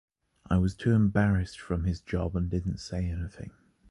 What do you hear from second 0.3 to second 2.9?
I was too embarrassed from his job and didn't